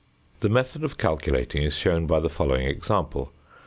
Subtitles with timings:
[0.39, 3.31] The method of calculating is shown by the following example.